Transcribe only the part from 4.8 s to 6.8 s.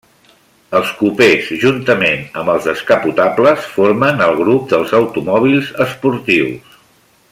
automòbils esportius.